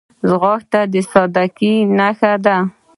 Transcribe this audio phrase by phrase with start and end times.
[0.29, 2.57] ځغاسته د سادګۍ نښه ده